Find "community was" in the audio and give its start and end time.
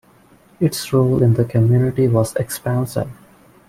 1.45-2.35